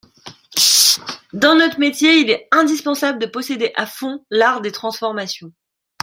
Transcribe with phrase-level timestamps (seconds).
[1.31, 5.53] Dans notre métier, il est indispensable de posséder à fond l'art des transformations.